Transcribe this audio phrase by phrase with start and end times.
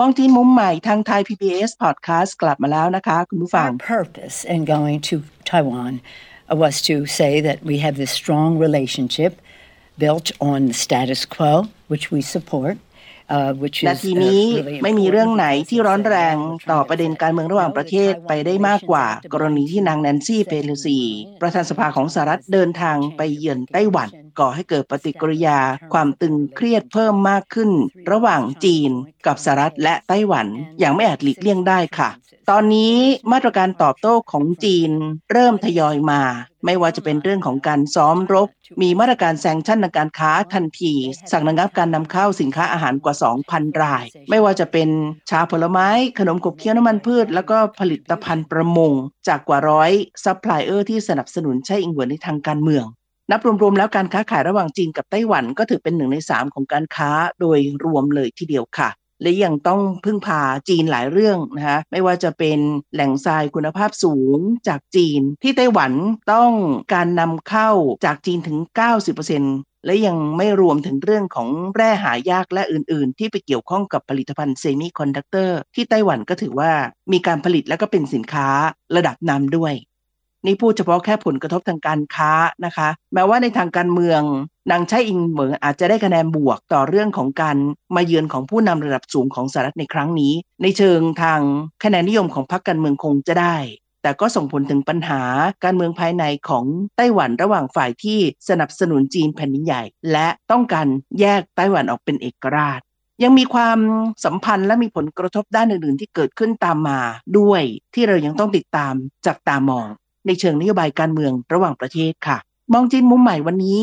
[0.00, 5.14] มองจีนมุมใหม่ทางไทย PBS Podcast กลับมาแล้วนะคะ คุณผู้ฟัง Our purpose in going to
[5.50, 5.92] Taiwan
[6.64, 9.32] was to say that we have this strong relationship
[10.02, 11.52] built on the status quo,
[11.92, 12.74] which we support.
[13.36, 19.06] Uh, which นา is ที uh, นี้ really ไม่มีเรื่องไหน important ที่ร้อนแรง because ต่อ it's ประเด็นการเมืองระหว่างประเทศไปได้มากกว่า
[19.34, 20.98] กรณีที่นางแนนซี่เพโลซี
[21.40, 24.08] ประธานสภาของสหรัฐเดินทางไปเยือนไต้หวัน
[24.38, 25.58] ก่อให้เกิดปฏิกิริยา
[25.92, 27.70] ความตึงเครียดเพิ่มมากขึ้น
[28.10, 28.90] ระหว่างจีน
[29.26, 30.46] กับสหรัฐและไต้หวัน
[30.78, 32.10] อย่างไม่อาจหลีกเลี่ยงได้ค่ะ
[32.50, 32.96] ตอนนี้
[33.32, 34.90] มาตรการตอบโต้ของจีน
[35.32, 36.22] เริ่มทยอยมา
[36.64, 38.48] ไม่ว่าจะเป็นเรื่องของการซ้อมรบ
[38.82, 40.94] มีมาตรการแซงชั่นทางการค้าทันที
[41.32, 43.14] สั่งระงับการนำเข้าสินค้าอาหารกว่า
[43.48, 44.88] 2,000 ราย ไม่ว่าจะเป็น
[45.30, 48.92] ชาผลไม้ ขนมขบเคี้ยวน้ำมันพืช แล้วก็ผลิตภัณฑ์ประมง
[49.28, 49.90] จากกว่าร้อย
[50.24, 52.84] ซัพพลายเออร์ที่สนับสนุนไช่อิงเหวินในทางการเมือง
[53.30, 58.90] นับรวมๆแล้วการค้าขายระหว่างจีนกับไต้หวันก็ถือเป็นหนึ่งในสามของการค้าโดยรวมเลยทีเดียวค่ะ
[59.22, 62.58] และยังต้องพึ่งพาจีนหลายเรื่องนะคะไม่ว่าจะเป็น
[62.94, 65.92] แหล่งทรายคุณภาพสูงจากจีน ที่ไต้หวัน
[66.32, 66.52] ต้อง
[66.94, 67.70] การนำเข้า
[68.04, 68.58] จากจีนถึง
[69.22, 76.72] 90%และยังไม่รวมถึงเรื่องของแร่หายากและอื่นๆ ที่ไปเกี่ยวข้องกับผลิตภัณฑ์เซมิคอนดักเตอร์ที่ไต้หวันก็ถือว่า
[77.12, 78.48] มีการผลิตและก็เป็นสินค้า
[78.96, 79.74] ระดับนำด้วย
[80.46, 82.32] นี่พูดเฉพาะแค่ผลกระทบทางการค้า
[82.64, 84.22] นะคะ แม้ว่าในทางการเมือง
[84.70, 87.56] นางไช่อิงเหมิงอาจจะได้คะแนนบวกต่อเรื่องของการ
[87.96, 90.32] มาเยือนของผู้นำระดับสูงของสหรัฐในครั้งนี้
[90.62, 91.40] ในเชิงทาง
[91.84, 93.56] คะแนนนิยมของพรรคการเมืองคงจะได้
[94.02, 95.22] แต่ก็ส่งผลถึงปัญหา
[95.64, 96.64] การเมืองภายในของ
[96.96, 99.82] ไต้หวันระหว่างฝ่ายที่สนับสนุนจีนแผ่นดินใหญ่
[100.12, 100.86] และต้องการ
[101.20, 102.80] แยกไต้หวันออกเป็นเอกราช
[103.22, 103.78] ยังมีความ
[104.24, 107.00] สัมพันธ์และมีผลกระทบด้านอื่นๆ ที่เกิดขึ้นตามมา
[107.38, 107.62] ด้วย
[107.94, 108.94] ที่เรายังต้องติดตาม
[109.26, 109.88] จับตามอง
[110.26, 112.38] ในเชิงนโยบายการเมืองระหว่างประเทศค่ะ
[112.72, 113.82] มองจีนมุมใหม่วันนี้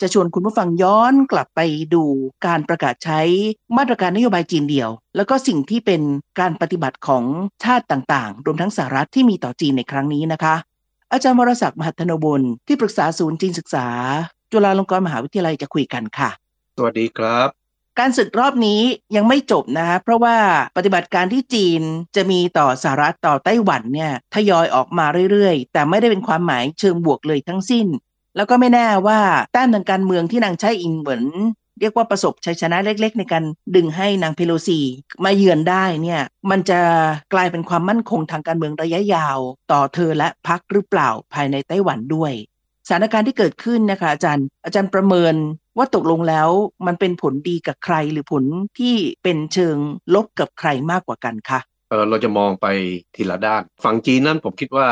[0.00, 1.60] จะชวนคุณผู้ฟังย้อนกลับไป
[1.94, 2.04] ดู
[2.46, 3.20] การประกาศใช้
[3.76, 6.02] มาตรการนโยบายจีนเดียว แล้วก็สิ่งที่เป็น
[6.40, 7.24] การปฏิบัติของ
[7.64, 10.54] ชาติต่างๆ รวมทั้งสหรัฐที่มีต่อจีนในครั้งนี้นะคะ
[11.12, 13.86] อาจารย์วรศักดิ์มหัทนบลที่ปรึกษาศูนย์จีนศึกษา
[14.52, 16.30] จุฬาลงกรณ์มหาวิทยาลัยจะคุยกันค่ะ
[16.76, 17.57] สวัสดีครับ
[17.98, 18.80] การศึกรอบนี้
[19.16, 20.36] ยังไม่จบนะคะเพราะว่า
[20.76, 21.82] ปฏิบัติการที่จีน
[22.16, 27.86] จะมีต่อสหรัฐต่อไต้หวันเนี่ยทยอยออกมาเรื่อยๆ แต่ไม่ได้เป็นความหมายเชิงบวกเลยทั้งสิ้น
[28.36, 29.20] แล้วก็ไม่แน่ว่า
[29.52, 31.24] แต้มทางการเมืองที่นางใช้อิงเหวิน
[31.80, 33.44] เรียกว่าประสบชัยชนะเล็ก ๆ ในการ
[33.74, 34.80] ดึงให้นางเพโลซี
[35.24, 36.80] มาเยือนได้เนี่ยมันจะ
[37.32, 39.38] กลายเป็นความมั่นคงทางการเมืองระยะยาว
[39.72, 42.32] ต่อเธอและพรรคหรือเปล่าภายในไต้หวันด้วย
[42.88, 45.34] สถานการณ์ที่เกิดขึ้นนะคะอาจารย์ อาจารย์ประเมิน
[45.78, 46.48] ว่าตกลงแล้ว
[46.86, 48.44] มันเป็นผลดีกับใครหรือผล
[48.78, 49.76] ที่เป็นเชิง
[50.14, 51.60] ลบกับใครมากกว่ากันคะ
[51.90, 52.66] เออเราจะมองไป
[53.16, 54.88] ทีละด้าน ฝั่งจีนนั้นผมคิดว่า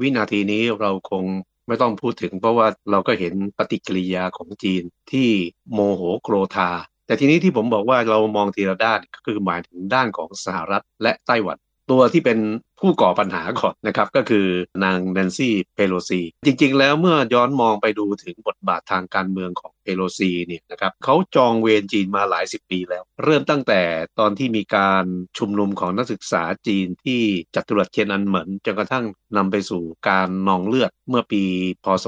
[0.00, 1.24] วินาทีนี้เราคง
[1.68, 5.28] ไม่ต้องพูดถึง เพราะว่าเราก็เห็นปฏิกิริยาของจีนที่
[5.72, 6.70] โมโหโกรธา
[7.06, 11.58] แต่ทีนี้ที่ผมบอกว่าเรามองทีละด้านก็คือหมายถึงด้านของสหรัฐและไต้หวัน
[11.90, 12.38] ตัวที่เป็น
[12.80, 14.46] ผู้ก่อปัญหาก่อนนะครับ ก็คือ
[14.84, 23.80] นางแนนซี่เพโลซี จริง ๆ แล้วเมื่อย้อนมองไปดูถึงบทบาททางการเมืองของเพโลซีเนี่ยนะครับเขาจองเวรจีนมาหลายสิบปีแล้ว เริ่มตั้งแต่
[24.18, 25.04] ตอนที่มีการ
[25.38, 27.20] ชุมนุมของนักศึกษาจีนที่
[27.54, 29.04] จัตุรัสเทียนอันเหมินจนกระทั่ง
[29.36, 31.42] นำไปสู่การนองเลือดเมื่อปี
[31.84, 32.06] พศ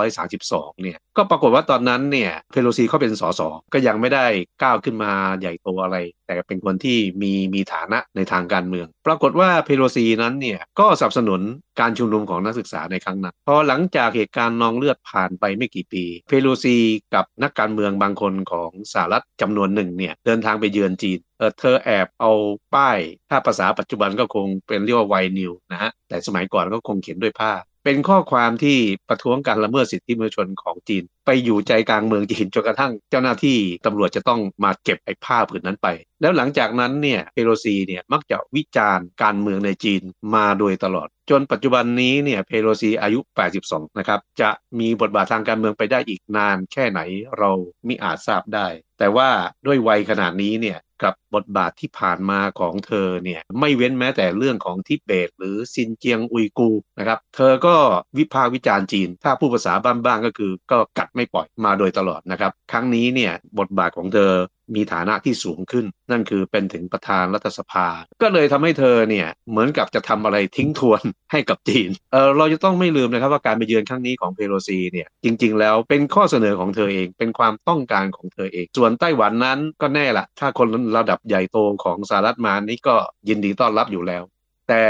[0.00, 3.40] 2532 เนี่ยก็ปรากฏว่าตอนนั้นเนี่ยเพโลซีเขาเป็นสส
[3.72, 4.26] ก็ยังไม่ได้
[4.62, 11.40] ก้าวขึ้นมาใหญ่โตอะไร แต่เป็นคนที่มีมีฐานะในทางการเมือง ปรากฏว่าเพโลซีนั้นเนี่ยก็สนับสนุน
[11.80, 16.76] การชุมนุมของนักศึกษาในครั้งนั้นพอหลังจากเหตุการณ์นองเลือดผ่านไปไม่กี่ปี เพโลซี
[17.14, 22.32] กับนักการเมืองบางคนของสหรัฐจำนวนหนึ่งเนี่ยเดินทางไปเยือนจีนเออเธอแอบเอา
[22.74, 22.98] ป้าย
[23.30, 27.52] ถ้าภาษาปัจจุบันก็คงเป็นเรียกว่าไวนิวนะฮะแต่สมัยก่อนก็คงเขียนด้วยผ้า
[27.84, 28.76] เป็นข้อความที่
[29.08, 35.88] ประท้วงการละเมิดสิทธิมนุษยชนของจีนไปอยู่ใจกลางเมืองจีนจนกระทั่งเจ้าหน้าที่ตำรวจจะต้องมาเก็บไอ้ผ้าผืนนั้นไป
[36.20, 40.02] แล้วหลังจากนั้นเนี่ยเพโลซีเนี่ยมักจะวิจารณ์การเมืองในจีน
[40.34, 43.20] มาโดยตลอด จนปัจจุบันนี้เนี่ยเพโลซีอายุ
[43.58, 47.00] 82 นะครับ จะมีบทบาททางการเมืองไปได้อีกนานแค่ไหน
[47.38, 47.50] เรา
[47.86, 48.66] มิอาจทราบได้
[48.98, 49.28] แต่ว่า
[49.66, 57.76] ด้วยวัยขนาดนี้เนี่ยกับบทบาทที่ผ่านมาของเธอเนี่ยไม่เว้นแม้แต่เรื่องของทิเบต หรือซินเจียงอุยกูนะครับ เธอก็
[58.18, 64.32] วิพากษ์วิจารณ์จีน ถ้าผู้ภาษาบ้านๆก็คือก็กัดไม่ปล่อยมาโดยตลอดนะครับ ครั้งนี้เนี่ยบทบาทของเธอ
[64.74, 67.86] มีฐานะที่สูงขึ้น นั่นคือเป็นถึงประธานรัฐสภา
[68.22, 71.00] ก็เลยทำให้เธอเนี่ยเหมือนกับจะทำอะไรทิ้งทวน
[71.32, 82.94] ให้กับจีนเออเราจะต้องไม่ลืมนะครับว่าการไปเยือนครั้งนี้ของเพโลซีเนี่ยจริง ๆ แล้วเป็นข้อเสนอของเธอเอง เป็นความต้องการของเธอเอง ส่วนไต้หวันนั้นก็แน่ละถ้าคนระดับใหญ่โตของสหรัฐมานี่ก็
[83.28, 84.22] ยินดีต้อนรับอยู่แล้ว
[84.68, 84.84] แต่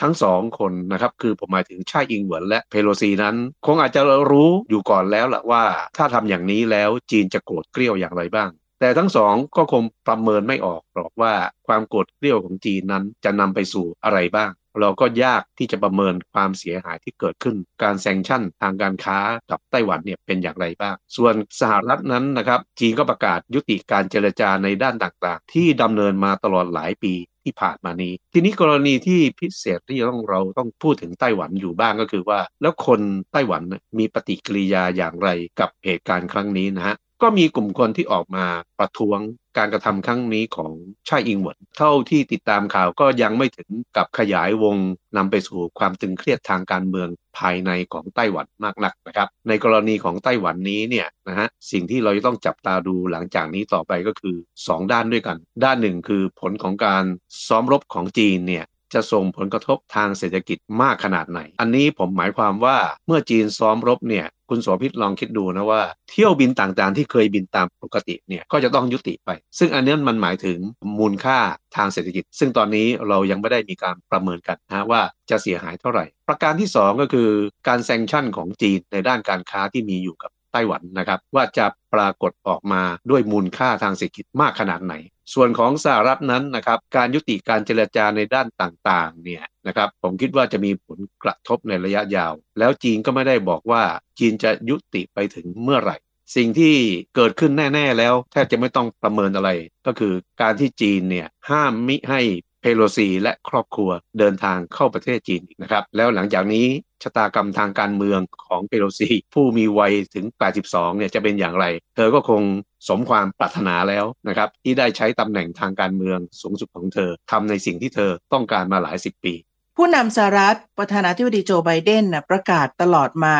[0.00, 3.36] ทั้งสองคนนะครับคือผมหมายถึงชาอิงเหวินและเพโลซีนั้น
[3.66, 5.64] คงอาจจะรู้อยู่ก่อนแล้วแหละว่า
[5.96, 11.34] ถ้าทำอย่างนี้แล้วจีนจะโกรธเกลี้ยวอย่างไรบ้าง แต่ทั้งสองก็คงประเมินไม่ออกหรอกว่า
[11.66, 19.18] ความโกรธเกลี้ยวของจีนนั้นจะนำไปสู่อะไรบ้าง เราก็ยากที่จะประเมินความเสียหายที่เกิดขึ้น การแซงชั่นทางการค้า
[19.50, 27.14] กับไต้หวันเนี่ยเป็นอย่างไรบ้าง ส่วนสหรัฐนั้นนะครับจีนก็ประกาศยุติการเจรจาในด้านต่างๆ ที่ดำเนินมาตลอดหลายปี
[27.44, 33.00] ที่ผ่านมานี้ ทีนี้กรณีที่พิเศษที่ต้องเราต้องพูดถึงไต้หวันอยู่บ้างก็คือว่า แล้วคน
[33.32, 33.62] ไต้หวัน
[33.98, 35.28] มีปฏิกิริยาอย่างไร
[35.60, 38.44] กับเหตุการณ์ครั้งนี้นะฮะ ก็มีกลุ่มคนที่ออกมา
[38.78, 39.18] ประท้วง
[39.58, 40.72] การกระทำครั้งนี้ของ
[41.08, 44.76] ชาอิงเหวินเท่าที่ติดตามข่าวก็ยังไม่ถึงกับขยายวง
[45.16, 57.04] นำไปสู่ความตึงเครียดทางการเมืองภายในของไต้หวันมากนักนะครับ ในกรณีของไต้หวันนี้เนี่ยนะฮะสิ่งที่เราจะต้องจับตาดูหลังจากนี้ต่อไปก็คือ 2 ด้านด้วยกัน ด้านหนึ่งคือผลของการ
[57.46, 62.76] ซ้อมรบของจีนเนี่ย จะส่งผลกระทบทางเศรษฐกิจมากขนาดไหน อันนี้ผมหมายความว่า
[63.06, 70.58] เมื่อจีนซ้อมรบเนี่ยคุณโสภิตลองคิดดูนะว่าเที่ยวบินต่างๆ ที่เคยบินตามปกติเนี่ยก็จะต้องยุติไป ซึ่งอันนี้มันหมายถึง
[70.98, 71.38] มูลค่า
[71.76, 77.28] ทางเศรษฐกิจ ซึ่งตอนนี้เรายังไม่ได้มีการประเมินกันนะว่าจะเสียหายเท่าไหร่ ประการที่ 2 ก็คือ
[77.68, 84.94] การแซงชั่นของจีนในด้านการค้าที่มีอยู่กับ ไต้หวันนะครับว่าจะปรากฏออกมาด้วยมูลค่าทางเศรษฐกิจมากขนาดไหน
[85.34, 93.82] ส่วนของสหรัฐนั้นนะครับการยุติการเจรจาในด้านต่างๆเนี่ยนะครับผมคิดว่าจะมีผลกระทบในระยะยาว แล้วจีนก็ไม่ได้บอกว่า
[94.18, 95.96] จีนจะยุติไปถึงเมื่อไหร่
[96.36, 96.76] สิ่งที่
[97.16, 99.50] เกิดขึ้นแน่ ๆ แล้วแทบจะไม่ต้องประเมินอะไร
[99.86, 102.20] ก็คือการที่จีนเนี่ยห้ามมิให้
[102.60, 106.66] เพโลซีและครอบครัวเดินทางเข้าประเทศจีนอีกนะครับ แล้วหลังจากนี้
[107.02, 110.26] ชะตากรรมทางการเมืองของเปโลซีผู้มีวัยถึง
[110.62, 111.66] 82 เนี่ยจะเป็นอย่างไร
[111.96, 112.42] เธอก็คง
[112.88, 119.34] สมความปรารถนาแล้วนะครับที่ได้ใช้ตำแหน่งทางการเมืองสูงสุดของเธอทำในสิ่งที่เธอต้องการมาหลายสิบปี
[119.80, 123.36] ผู้นำสหรัฐประธานาธิบดีโจไบเดนนะประกาศตลอดมา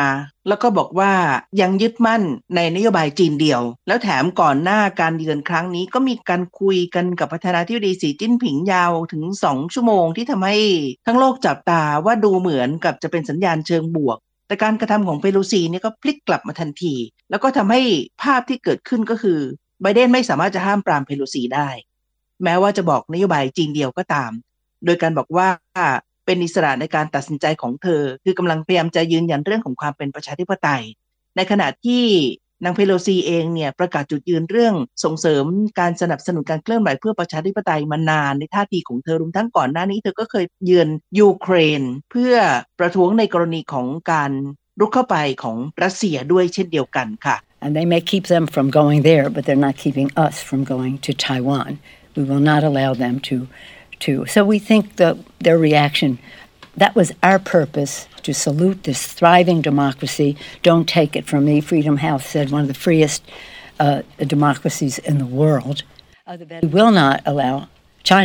[0.47, 1.13] แล้วก็บอกว่า
[1.61, 2.23] ยังยึดมั่น
[2.55, 10.57] ในนโยบายจีนเดียว แล้วแถมก่อนหน้าการเยือนครั้งนี้ก็มีการคุยกันกับประธานาธิบดีสีจิ้นผิงยาวถึง 2 ชั่วโมงที่ทำให้
[11.07, 16.95] ทั้งโลกจับตาว่าดูเหมือนกับจะเป็นสัญญาณเชิงบวก แต่การกระทำของเปรูซีนี่ก็พลิกกลับมาทันที
[17.29, 17.81] แล้วก็ทำให้
[18.23, 19.39] ภาพที่เกิดขึ้นก็คือ
[19.81, 21.69] ไบเดนไม่สามารถจะห้ามปรามเปรูซีได้
[22.43, 24.31] แม้ว่าจะบอกนโยบายจีนเดียวก็ตาม
[24.85, 25.47] โดยการบอกว่า
[26.29, 30.83] เป็นอิสระในการตัดสินใจของเธอ คือกำลังพยายามจะยืนยันเรื่องของความเป็นประชาธิปไตย
[31.35, 32.05] ในขณะที่
[32.63, 35.45] นางเพโลซีเองเนี่ยประกาศจุดยืนเรื่องส่งเสริม
[35.79, 40.89] การสนับสนุนการเคลื่อนไหวเพื่อประชาธิปไตยมานานในท่าทีของเธอรวมทั้งก่อนหน้านี้เธอก็เคยเยือน
[41.19, 41.81] ยูเครน
[42.11, 42.35] เพื่อ
[42.79, 44.31] ประท้วงในกรณีของการ
[44.79, 50.93] รุกเข้าไปของรัสเซียด้วยเช่นเดียวกันค่ะ And they may keep them from going there, but they're not keeping us from going
[51.05, 51.71] to Taiwan.
[52.17, 53.35] We will not allow them to
[54.01, 54.25] to.
[54.25, 56.19] So we think that their reaction,
[56.77, 60.35] that was our purpose to salute this thriving democracy.
[60.63, 61.61] Don't take it from me.
[61.61, 63.23] Freedom House said one of the freest
[63.79, 65.83] uh, democracies in the world.
[66.61, 67.67] We will not allow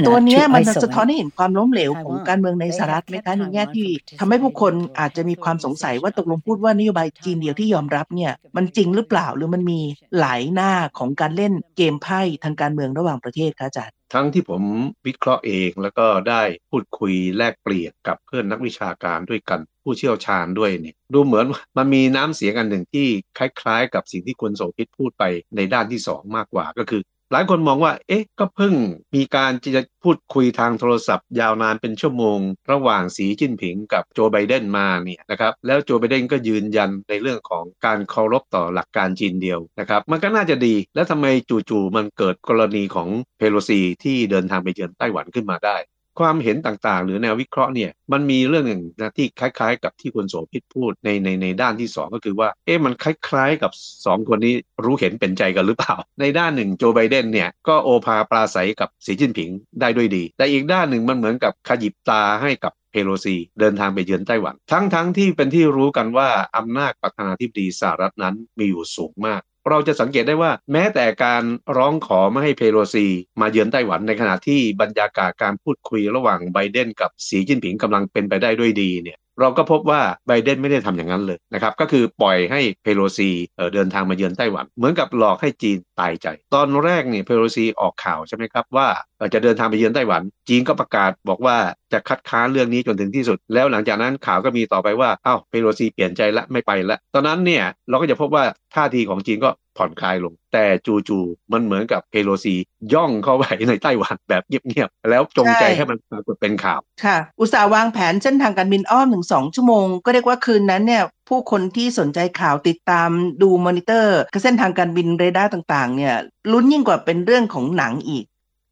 [0.09, 3.89] ตัวนี้มันสะท้อนให้เห็นความล้มเหลวของการเมืองในสหรัฐไหมคะในแง่ที่
[4.21, 9.81] ทำให้ผู้คนอาจจะมีความสงสัยว่าตกลงพูดว่านโยบายจีนเดียวที่ยอมรับเนี่ยมันจริงหรือเปล่าหรือมันมี
[10.19, 14.63] หลายหน้าของการเล่นเกมไพ่ทางการเมืองระหว่างประเทศคะอาจารย์ ทั้งที่ผม
[15.07, 21.47] วิเคราะห์เองแล้วก็ได้พูดคุยแลกเปลี่ยนกับเพื่อนนักวิชาการด้วยกัน ผู้เชี่ยวชาญด้วยเนี่ยดูเหมือน
[21.77, 23.07] มันมีน้ำเสียงอันหนึ่งที่
[23.39, 25.25] คล้าย ๆ กับสิ่งที่คุณโสภิตพูดไป
[25.57, 27.03] ในด้านที่สองมากกว่าก็คือ
[27.37, 28.75] หลายคนมองว่า เอ๊ะ ก็เพิ่ง
[29.15, 32.39] มีการจะพูดคุยทางโทรศัพท์ยาวนานเป็นชั่วโมง
[32.73, 45.77] ระหว่างสีจิ้นผิงกับโจไบเดนมาเนี่ยนะครับ แล้วโจไบเดนก็ยืนยันในเรื่องของการเคารพต่อหลักการจีนเดียวนะครับ มันก็น่าจะดี แล้วทำไมจู่ๆมันเกิดกรณีของเพโลซีที่เดินทางไปเยือนไต้หวันขึ้นมาได้
[46.21, 53.73] ความเห็นต่างๆ หรือแนววิเคราะห์เนี่ยมันมีเรื่องหนึ่งนะที่คล้าย ๆ กับที่คุณโสภิตพูดในในในด้านที่ 2 ก็คือว่าเอ๊ะมันคล้าย ๆ กับ
[54.05, 54.55] 2 คนนี้
[54.85, 71.43] รู้เห็นเป็นใจกันหรือเปล่า ในด้านหนึ่งโจไบเดนเนี่ยก็โอภาปราศัยกับสีจิ้นผิงได้ด้วยดี แต่อีกด้านหนึ่งมันเหมือนกับขยิบตาให้กับเพโลซีเดินทางไปเยือนไต้หวัน ทั้งๆทที่เป็นที่รู้กันว่าอำนาจประธานาธิบดีสหรัฐนั้นมีอยู่สูงมาก เราจะสังเกตได้ว่าแม้แต่การ
[71.77, 73.07] ร้องขอไม่ให้เพโลซี
[73.41, 83.31] มาเยือนไต้หวันในขณะที่บรรยากาศการพูดคุยระหว่างไบเดนกับสีจิ้นผิงกำลังเป็นไปได้ด้วยดีเนี่ย เราก็พบว่าไบเดนไม่ได้ทำอย่างนั้นเลยนะครับ ก็คือปล่อยให้เพโลซี
[83.75, 88.89] เดินทางมาเยือนไต้หวัน เหมือนกับหลอกให้จีนตายใจ ตอนแรกเนี่ยเพโลซีออกข่าวใช่ไหมครับว่า
[89.35, 91.57] จะเดินทางไปเยือนไต้หวัน จีนก็ประกาศบอกว่า
[91.93, 100.65] จะคัดค้านเรื่องนี้จนถึงที่สุด แล้วหลังจากนั้นข่าวก็มีต่อไปว่าอ้าวเพโลซีเปลี่ยนใจละไม่ไปละ ตอนนั้นเนี่ยเราก็จะพบว่าท่าทีของจีนก็ ผ่อนคลายลง แต่
[101.09, 102.55] จู่ๆมันเหมือนกับเพโลซี
[102.95, 113.11] ย่องเข้าไปในไต้หวันแบบเงียบๆแล้วจงใจให้มันปรากฏเป็นข่าว ค่ะ อุตสาห์วางแผนเส้นทางการบินอ้อมถึงสองชั่วโมง ก็เรียกว่าคืนนั้นเนี่ยผู้คนที่สนใจข่าวติดตาม
[113.43, 116.15] ดูมอนิเตอร์เส้นทางการบินเรดาร์ต่างๆเนี่ย
[116.53, 118.25] ลุ้นยิ่งกว่าเป็นเรื่องของหนังอีก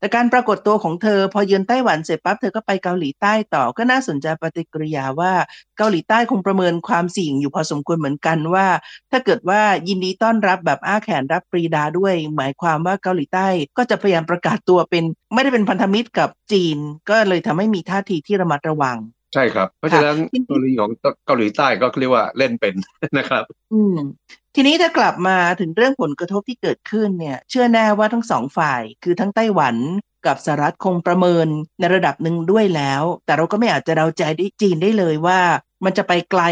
[0.03, 5.33] แต่การปรากฏตัวของเธอพอเยือนไต้หวันเสร็จปั๊บเธอก็ไปเกาหลีใต้ต่อก็น่าสนใจปฏิกิริยาว่า
[5.79, 8.67] เกาหลีใต้คงประเมินความเสี่ยงอยู่พอสมควรเหมือนกันว่า
[9.11, 15.05] ถ้าเกิดว่ายินดีต้อนรับแบบอ้าแขนรับปรีดาด้วย หมายความว่าเกาหลีใต้ก็จะพยายามประกาศตัวเป็น
[15.35, 16.77] ไม่ได้เป็นพันธมิตรกับจีน
[17.11, 18.99] ก็เลยทำให้มีท่าทีที่ระมัดระวัง
[19.35, 20.17] ใช่ครับ เพราะฉะนั้น
[20.49, 20.91] กรณีของ
[21.27, 22.75] เกาหลีใต้ก็เรียกว่าเล่นเป็น
[23.19, 23.97] นะครับ อืม
[24.55, 29.77] ทีนี้ถ้ากลับมาถึงเรื่องผลกระทบที่เกิดขึ้นเนี่ย เชื่อแน่ว่าทั้งสองฝ่าย คือทั้งไต้หวัน
[30.27, 31.47] กับสหรัฐคงประเมิน
[31.81, 35.41] ในระดับหนึ่งด้วยแล้ว แต่เราก็ไม่อาจจะเราใจได้จีนได้เลยว่า
[35.85, 36.43] มันจะไปไกล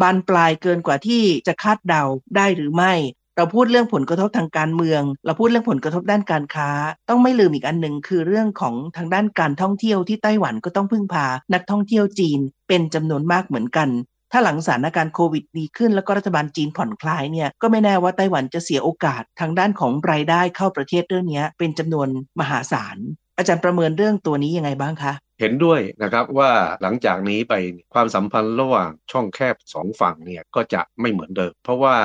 [0.00, 2.02] บานปลายเกินกว่าที่จะคาดเดา
[2.36, 2.92] ได้หรือไม่
[3.36, 6.70] เราพูดเรื่องผลกระทบทางการเมือง เราพูดเรื่องผลกระทบด้านการค้า
[7.08, 13.88] ต้องไม่ลืมอีกอันหนึ่งคือเรื่องของทางด้านการท่องเที่ยวที่ไต้หวันก็ต้องพึ่งพา นักท่องเที่ยวจีน เป็นจำนวนมากเหมือนกัน
[14.32, 22.08] ถ้าหลังสถานการณ์โควิดดีขึ้น แล้วก็รัฐบาลจีนผ่อนคลายเนี่ยก็ไม่แน่ว่าไต้หวันจะเสียโอกาสทางด้านของรายได้เข้าประเทศเรื่องนี้เป็นจำนวน
[22.40, 22.96] มหาศาล
[23.38, 26.50] อาจารย์ประเมินเรื่องตัวนี้ยังไงบ้างคะเห็นด้วยนะครับว่า
[26.82, 27.54] หลังจากนี้ไป
[27.94, 31.96] ความสัมพันธ์ระหว่างช่องแคบสองฝั่งเนี่ยก็จะไม่เหมือนเดิม เพราะว่า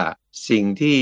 [0.50, 1.00] สิ่งที่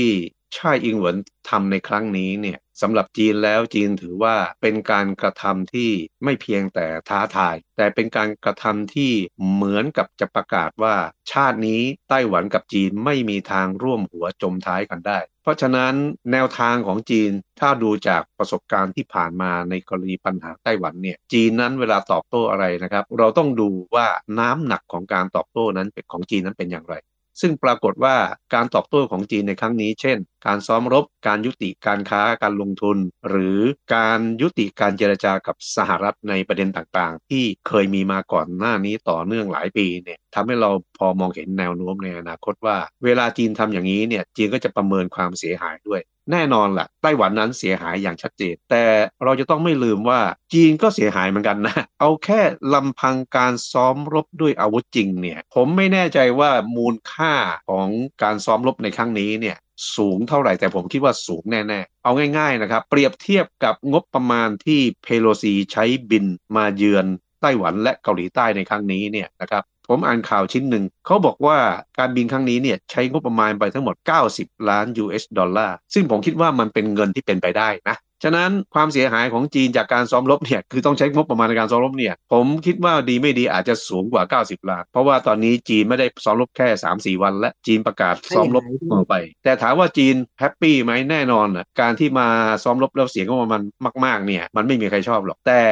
[0.56, 1.16] ชาอิงเหวิน
[1.48, 5.90] ทำในครั้งนี้เนี่ยสำหรับจีนแล้วจีนถือว่าเป็นการกระทำที่
[6.24, 9.12] ไม่เพียงแต่ท้าทาย แต่เป็นการกระทำที่
[9.52, 10.94] เหมือนกับจะประกาศว่า
[11.32, 15.94] ชาตินี้ไต้หวันกับจีนไม่มีทางร่วมหัวจมท้ายกันได้ เพราะฉะนั้น
[16.32, 24.06] แนวทางของจีนถ้าดูจากประสบการณ์ที่ผ่านมาในกรณีปัญหาไต้หวันเนี่ยจีนนั้นเวลาตอบโต้อะไรนะครับ เราต้องดูว่า
[24.38, 26.94] น้ำหนักของการตอบโต้นั้นของจีนนั้นเป็นอย่างไร
[27.40, 28.16] ซึ่งปรากฏว่า
[28.54, 33.58] การตอบโต้ของจีนในครั้งนี้ เช่น การซ้อมรบ การยุติการค้า การลงทุน หรือ
[33.94, 46.00] การยุติการเจรจากับสหรัฐในประเด็นต่างๆ ที่เคยมีมาก่อนหน้านี้ต่อเนื่องหลายปีเนี่ยทำให้เราพอมองเห็นแนวโน้มในอนาคตว่า เวลาจีนทำอย่างนี้เนี่ยจีนก็จะประเมินความเสียหายด้วย
[46.32, 48.84] แน่นอนละ่ะไต้หวันนั้นเสียหายอย่างชัดเจน แต่
[49.24, 50.20] เราจะต้องไม่ลืมว่า
[50.52, 52.40] จีนก็เสียหายเหมือนกันนะ เอาแค่
[52.74, 57.34] ลำพังการซ้อมรบด้วยอาวุธจริงเนี่ยผมไม่แน่ใจว่ามูลค่า
[57.68, 57.88] ของ
[58.22, 59.56] การซ้อมรบในครั้งนี้เนี่ย
[59.96, 67.06] สูงเท่าไหร่แต่ผมคิดว่าสูงแน่ ๆ เอาง่าย ๆ นะครับ เปรียบเทียบกับงบประมาณที่เพโลซีใช้บินมาเยือน
[67.42, 71.56] ไต้หวันและเกาหลีใต้ในครั้งนี้เนี่ยนะครับ ผมอ่านข่าวชิ้นหนึ่ง เขาบอกว่า
[71.98, 73.94] การบินครั้งนี้เนี่ยใช้งบประมาณไปทั้งหมด
[74.32, 86.68] 90 ล้าน US ดอลลาร์ ซึ่งผมคิดว่ามันเป็นเงินที่เป็นไปได้นะ ฉะนั้นความเสียหายของจีนจากการซ้อมรบเนี่ยคือต้องใช้งบประมาณในการซ้อมรบเนี่ยผมคิดว่าดีไม่ดีอาจจะสูงกว่า 90 ล้าน เพราะว่าตอนนี้จีนไม่ได้ซ้อมรบแค่
[87.16, 92.28] 3-4 วัน และจีนประกาศซ้อมรบต่อไป แต่ถามว่าจีนแฮปปี้ไหมแน่นอนอะการที่มา
[92.64, 93.62] ซ้อมรบแล้วเสียงก็มัน
[94.04, 95.62] มากๆเนี่ยมันไม่มีใครชอบหรอก แต่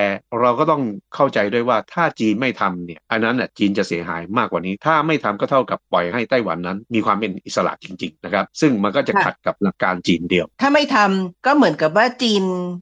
[0.41, 0.83] เราก็ต้อง
[1.15, 12.34] เข้าใจด้วยว่าถ้าจีนไม่ทำเนี่ยอันนั้นอะจีนจะเสียหายมากกว่านี้ ถ้าไม่ทำก็เท่ากับปล่อยให้ไต้หวันนั้น มีความเป็นอิสระจริงๆนะครับซึ่งมันก็จะขัดกับหลักการจีนเดียว ถ้าไม่ทำก็เหมือนกับว่าจีน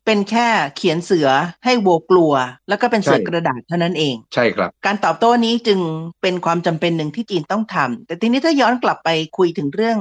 [0.07, 1.29] เป็นแค่เขียนเสือ
[1.65, 2.33] ให้โวกลัว
[2.69, 5.81] แล้วก็เป็นเสือกระดาษเท่านั้นเอง ใช่ครับ การตอบโต้นี้จึง
[6.23, 9.99] เป็นความจำเป็นหนึ่งที่จีนต้องทำแต่ทีนี้ถ้าย้อนกลับไปคุยถึงเรื่อง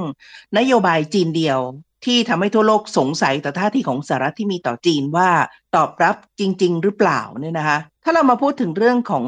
[0.58, 1.60] นโยบายจีนเดียว
[2.04, 5.30] ที่ทำให้ทั่วโลกสงสัยต่อท่าทีของสหรัฐที่มีต่อจีนว่า
[5.76, 9.24] ตอบรับจริง ๆ หรือเปล่าเนี่ยนะคะ ถ้าเรามาพูดถึงเรื่องของ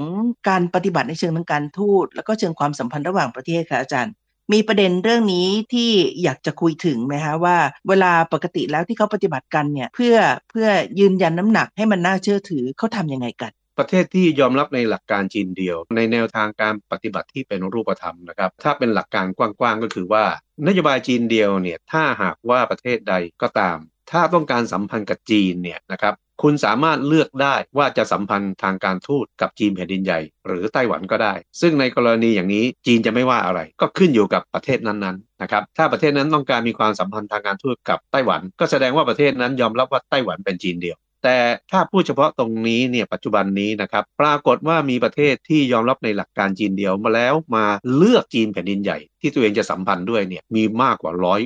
[0.49, 4.15] การปฏิบัติในเชิงทางการทูต แล้วก็เชิงความสัมพันธ์ระหว่างประเทศค่ะอาจารย์
[4.53, 5.91] มีประเด็นเรื่องนี้ที่
[6.23, 7.57] อยากจะคุยถึงไหมคะว่า
[7.89, 10.17] เวลาปกติแล้วที่เขาปฏิบัติกันเนี่ยเพื่อ
[10.51, 10.69] เพื่อ
[11.01, 20.25] ยืนยันน้ำหนักให้มันน่าเชื่อถือเขาทำยังไงกันประเทศที่ยอมรับในหลักการจีนเดียว ในแนวทางการปฏิบัติที่เป็นรูปธรรมนะครับ ถ้าเป็นหลักการกว้างๆก็คือว่า
[20.67, 23.79] นโยบายจีนเดียวเนี่ยถ้าหากว่าประเทศใดก็ตาม
[24.11, 41.39] ถ้าต้องการสัมพันธ์กับจีนเนี่ยนะครับ คุณสามารถเลือกได้ว่าจะสัมพันธ์ทางการทูตกับจีนแผ่นดินใหญ่ หรือไต้หวันก็ได้ ซึ่งในกรณีอย่างนี้จีนจะไม่ว่าอะไร ก็ขึ้นอยู่กับประเทศนั้นๆนะครับถ้าประเทศนั้นต้องการมีความสัมพันธ์ทางการทูตกับไต้หวัน ก็แสดงว่าประเทศนั้นยอมรับว่าไต้หวันเป็นจีนเดียว แต่
[41.73, 47.65] ถ้าพูดเฉพาะตรงนี้เนี่ยปัจจุบันนี้นะครับปรากฏว่ามีประเทศที่ยอมรับในหลักการจีนเดียวมาแล้วมา
[47.97, 51.41] เลือกจีนแผ่นดินใหญ่ ที่ตัวเองจะสัมพันธ์ด้วยเนี่ยมีมากกว่าร้อย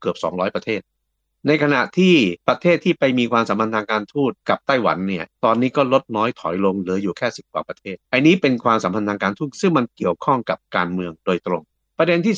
[0.00, 0.80] เกือบ 200 ประเทศ
[1.46, 2.14] ในขณะที่
[2.48, 11.62] ประเทศที่ไปมีความสัมพันธ์ทางการทูตกับไต้หวันเนี่ยตอนนี้ก็ลดน้อยถอยลงเหลืออยู่แค่สิบกว่าประเทศอันนี้เป็นความสัมพันธ์ทางการทูตซึ่งมันเกี่ยวข้องกับการเมืองโดยตรง
[11.98, 12.36] ประเด็นที่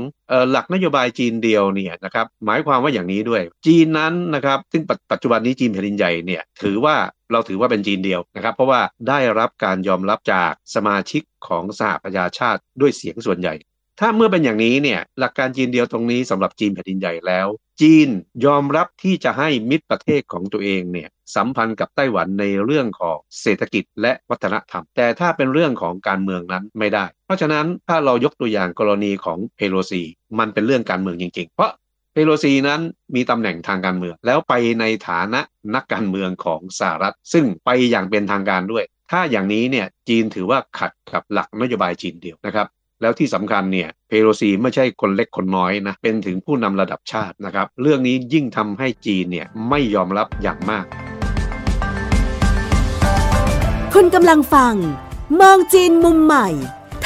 [0.00, 4.82] 2หลักนโยบายจีนเดียวเนี่ยนะครับหมายความว่าอย่างนี้ด้วย จีนนั้นนะครับซึ่ง
[5.12, 6.96] ปัจจุบันนี้จีนแผ่นดินใหญ่เนี่ยถือว่า
[7.32, 13.54] เราถือว่าเป็นจีนเดียวนะครับเพราะว่าได้รับการยอมรับจากสมาชิกของสหประชาชาติด้วยเสียงส่วนใหญ่
[14.00, 17.46] ถ้าเมื่อเป็นอย่างนี้เนี่ยหลักการจีนเดียวตรงนี้สำหรับจีนแผ่นดินใหญ่แล้ว
[17.80, 18.08] จีน
[18.46, 30.02] ยอมรับที่จะให้มิตรประเทศของตัวเองเนี่ยสัมพันธ์กับไต้หวันในเรื่องของเศรษฐกิจและวัฒนธรรม แต่ถ้าเป็นเรื่องของการเมืองนั้นไม่ได้ เพราะฉะนั้นถ้าเรายกตัวอย่างกรณีของเพโลซี
[30.38, 31.72] มันเป็นเรื่องการเมืองจริง ๆ เพราะ
[32.12, 32.80] เพโลซีนั้น
[33.14, 35.40] มีตำแหน่งทางการเมือง แล้วไปในฐานะ
[35.74, 42.66] นักการเมืองของสหรัฐ ซึ่งไปอย่างเป็นทางการด้วย ถ้าอย่างนี้เนี่ยจีนถือว่าขัดกับหลักนโยบายจีนเดียวนะครับ
[43.04, 50.84] แล้วที่สำคัญเนี่ยเพโลซีไม่ใช่คนเล็กคนน้อยนะเป็นถึงผู้นำระดับชาตินะครับเรื่องนี้ยิ่งทำให้จีนเนี่ยไม่ยอมรับอย่างมาก
[53.94, 54.74] คุณกำลังฟัง
[55.40, 56.48] มองจีนมุมใหม่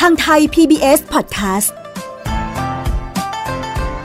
[0.01, 1.71] ทางไทย PBS Podcast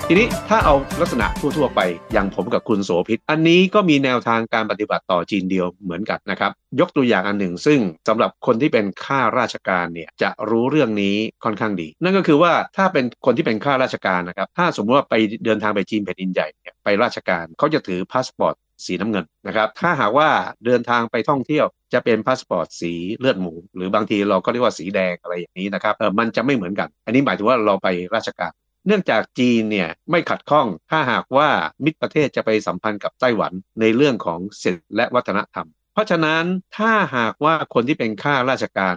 [0.09, 1.81] ทีนี้ถ้าเอาลักษณะทั่วๆไป
[2.13, 18.55] อย่างผมกับคุณโสภิตอันนี้ก็มีแนวทางการปฏิบัติต่อจีนเดียวเหมือนกันนะครับ ยกตัวอย่างอันหนึ่ง ซึ่งสำหรับคนที่เป็นข้าราชการเนี่ยจะรู้เรื่องนี้ค่อนข้างดี นั่นก็คือว่าถ้าเป็นคนที่เป็นข้าราชการนะครับ ถ้าสมมติว่าไปเดินทางไปจีนแผ่นดินใหญ่เนี่ยไปราชการเขาจะถือพาสปอร์ต
[18.85, 20.29] สีน้ำเงินนะครับ ถ้าหากว่า
[20.65, 28.51] เดินทางไปท่องเที่ยวจะเป็นพาสปอร์ตสีเลือดหมู หรือบางทีเราก็เรียกว่าสีแดงอะไรอย่างนี้นะครับเออมันจะไม่เหมือนกัน อันนี้หมายถึงว่าเราไปราชการ
[28.85, 31.49] เนื่องจากจีนเนี่ยไม่ขัดข้องถ้าหากว่า
[31.83, 36.43] มิตรประเทศจะไปสัมพันธ์กับไต้หวันในเรื่องของเศรษฐกิจและวัฒนธรรม เพราะฉะนั้น
[36.77, 38.95] ถ้าหากว่าคนที่เป็นข้าราชการ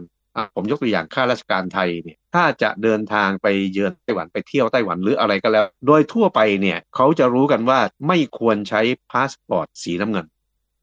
[0.54, 10.26] ผมยกตัวอย่างข้าราชการไทยเนี่ยถ้าจะเดินทางไปเยือนไต้หวันไปเที่ยวไต้หวันหรืออะไรก็แล้ว โดยทั่วไปเนี่ยเขาจะรู้กันว่าไม่ควรใช้พาสปอร์ตสีน้ำเงิน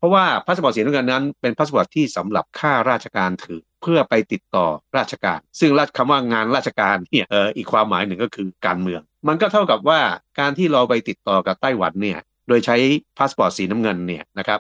[0.04, 4.68] เพราะว่าพาสปอร์ตสีน้ำเงินนั้นเป็นพาสปอร์ตที่สำหรับข้าราชการถือเพื่อไปติดต่อ
[4.98, 10.00] ราชการ ซึ่งคำว่างานราชการเนี่ยเอออีกความหมายหนึ่งก็คือการเมือง มันก็เท่ากับว่า
[10.40, 12.78] การที่เราไปติดต่อกับไต้หวันเนี่ยโดยใช้
[13.18, 14.60] พาสปอร์ตสีน้ำเงินเนี่ยนะครับ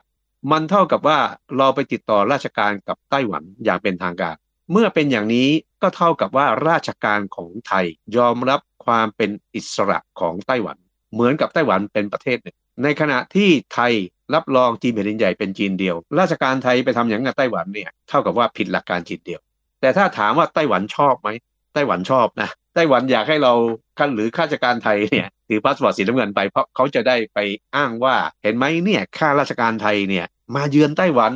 [0.51, 1.19] มันเท่ากับว่า
[1.57, 4.35] เราไปติดต่อราชการกับไต้หวันอย่างเป็นทางการ
[4.71, 5.49] เมื่อเป็นอย่างนี้
[5.81, 7.85] ก็เท่ากับว่าราชการของไทย
[8.17, 10.77] ยอมรับความเป็นอิสระของไต้หวัน
[11.13, 13.93] เหมือนกับไต้หวันเป็นประเทศหนึ่งในขณะที่ไทย
[14.35, 19.41] รับรองจีนแผ่นดินใหญ่เป็นจีนเดียว ราชการไทยไปทำอย่างกับไต้หวันเนี่ยเท่ากับว่าผิดหลักการจีนเดียว
[19.81, 21.29] แต่ถ้าถามว่าไต้หวันชอบไหม
[21.73, 23.53] ไต้หวันชอบนะไต้หวันอยากให้เรา
[23.99, 27.39] ขั้นหรือข้าราชการไทยเนี่ยถือพาสปอร์ตสีน้ำเงินไปเพราะเขาจะได้ไป
[27.75, 31.31] อ้างว่าเห็นไหมเนี่ยข้าราชการไทยเนี่ยมาเยือนไต้หวัน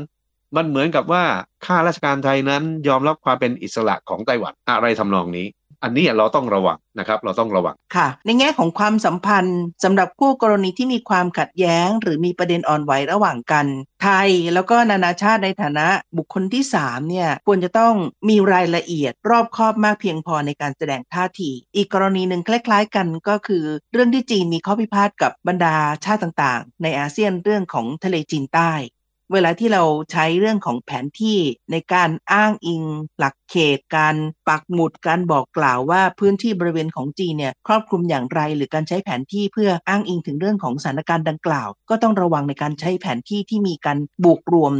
[0.56, 1.24] มันเหมือนกับว่า
[1.66, 5.48] ข้าราชการไทยนั้นยอมรับความเป็นอิสระของไต้หวันอะไรทำนองนี้
[5.84, 13.66] อันนี้เราต้องระวังนะครับเราต้องระวังค่ะ ในแง่ของความสัมพันธ์สำหรับคู่กรณีที่มีความขัดแย้ง หรือมีประเด็นอ่อนไหวระหว่างกัน
[14.04, 15.88] ไทยแล้วก็นานาชาติในฐานะ
[16.18, 17.96] บุคคลที่3เนี่ยควรจะต้อง
[18.30, 23.63] มีรายละเอียดรอบคอบมากเพียงพอในการแสดงท่าที อีกกรณีหนึ่งคล้าย ๆ กันก็คือ
[23.94, 28.72] เรื่องที่จีนมีข้อพิพาทกับบรรดาชาติต่างๆ ในอาเซียนเรื่องของทะเลจีนใต้
[29.34, 31.40] เวลาที่เราใช้เรื่องของแผนที่
[31.72, 32.84] ในการอ้างอิง
[33.20, 34.16] หลักเขต การ
[34.48, 44.74] ปักหมุดการบอกกล่าวว่าพื้นที่บริเวณของจีนเนี่ยครอบคลุมอย่างไร หรือการใช้แผนที่เพื่ออ้างอิงถึงเรื่องของสถานการณ์ดังกล่าว ก็ต้องระวังในการใช้แผนที่ที่มีการบวกรวม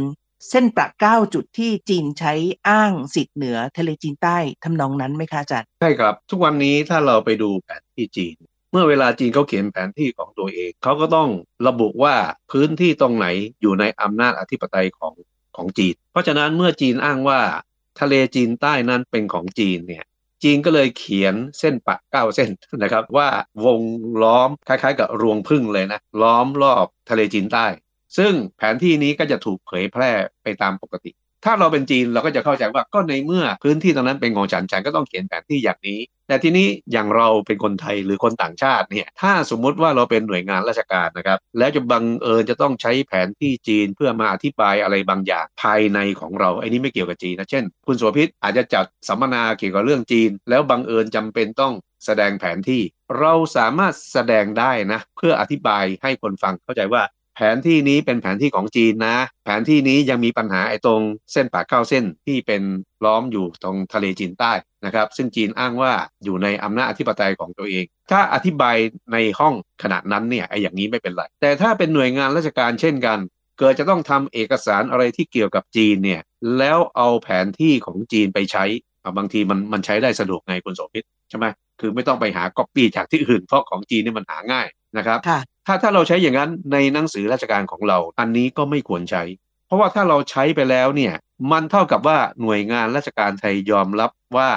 [0.50, 2.34] เส้นประเก้าจุดที่จีนใช้
[2.68, 8.36] อ้างสิทธิ์เหนือทะเลจีนใต้ทำนองนั้นไหมคะอาจารย์ใช่ครับ ทุกวันนี้ถ้าเราไปดูแผนที่จีน
[8.70, 11.28] เมื่อเวลาจีนเขาเขียนแผนที่ของตัวเอง เขาก็ต้อง
[11.66, 12.14] ระบุว่า
[12.50, 13.26] พื้นที่ตรงไหน
[13.60, 15.14] อยู่ในอำนาจอธิปไตยของ
[15.56, 17.40] ของจีน เพราะฉะนั้นเมื่อจีนอ้างว่า
[18.00, 20.04] ทะเลจีนใต้นั้นเป็นของจีนเนี่ย
[20.42, 22.50] จีนก็เลยเขียนเส้นปะเก้าเส้น
[22.82, 23.28] นะครับ ว่า
[23.64, 23.80] วง
[24.22, 27.66] ล้อมคล้ายๆ กับรวงพึ่งเลยนะล้อมรอบทะเลจีนใต้
[28.18, 30.10] ซึ่งแผนที่นี้ก็จะถูกเผยแพร่
[30.42, 31.10] ไปตามปกติ
[31.44, 35.98] ถ้าเราเป็นจีนเราก็จะเข้าใจว่าก็ในเมื่อพื้นที่ตรงนั้นเป็นของฉันฉันก็ต้องเขียนแผนที่อย่างนี้
[36.28, 51.74] แต่ทีนี้อย่างเราเป็นคนไทยหรือคนต่างชาติเนี่ยถ้าสมมุติว่าเราเป็นหน่วยงานราชการนะครับแล้วจะบังเอิญจะต้องใช้แผนที่จีนเพื่อมาอธิบายอะไรบางอย่างภายในของเราไอ้นี้ไม่เกี่ยวกับจีนนะเช่น คุณสุพิษอาจจะจัดสัมมนาเกี่ยวกับเรื่องจีน แล้วบังเอิญจำเป็นต้อง
[52.04, 52.82] แสดงแผนที่
[53.18, 57.02] เราสามารถแสดงได้นะเพื่ออธิบายให้คนฟังเข้าใจว่า
[57.40, 61.00] แผนที่นี้เป็นแผนที่ของจีนนะ แผนที่นี้ยังมีปัญหาไอ้ตรง
[61.32, 62.62] เส้นปากเข้าเส้นที่เป็น
[63.04, 64.52] ล้อมอยู่ตรงทะเลจีนใต้
[64.84, 65.92] นะครับ ซึ่งจีนอ้างว่า
[66.24, 68.76] อยู่ในอำนาจอธิปไตยของตัวเอง ถ้าอธิบาย
[69.12, 73.18] ในห้องขนาดนั้นเนี่ยไอ้อย่างนี้ไม่เป็นไร แต่ถ้าเป็นหน่วยงานราชการเช่นกัน
[73.58, 76.20] เกิดจะต้องทำเอกสารอะไรที่เกี่ยวกับจีนเนี่ย
[76.58, 78.64] แล้วเอาแผนที่ของจีนไปใช้
[79.16, 81.46] บางทีมันมันใช้ได้สะดวกไงคุณโสภิตใช่ไหม
[81.80, 85.18] คือไม่ต้องไปหาก๊อปปี้จากที่อื่นเพราะของจีนนี่มันหาง่ายนะครับ
[85.70, 89.22] ถ้าถ้าเราใช้อย่างนั้นในหนังสือราชการของเรา อันนี้ก็ไม่ควรใช้
[89.66, 91.14] เพราะว่าถ้าเราใช้ไปแล้วเนี่ย
[91.50, 94.50] มันเท่ากับว่าหน่วยงานราชการไทยยอมรับว่า